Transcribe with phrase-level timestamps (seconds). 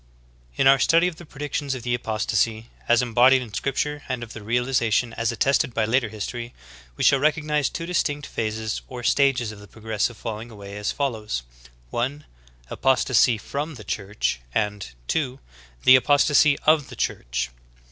[0.53, 0.61] 16.
[0.63, 4.33] In our study of the predictions of the apostasy as embodied in scripture and of
[4.33, 6.55] their realization as attested by later history,
[6.97, 10.75] we shall recognize two^distinct phases or stag es Qf _the pro gressi ve falling away,
[10.75, 11.43] as foUow^s:
[11.91, 12.25] (1.)
[12.71, 15.37] Apostasy from the Church; and (2.)
[15.83, 17.51] The apostasy of the Church.